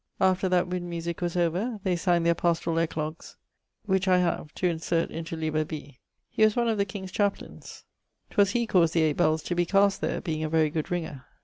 [0.19, 3.35] After that wind musique was over, they sang their pastorall eglogues
[3.85, 5.99] (which I have, to insert in to liber B.).
[6.27, 7.83] He was one of the king's chaplaines.
[8.31, 11.25] 'Twas he caused the 8 bells to be cast there, being a very good ringer.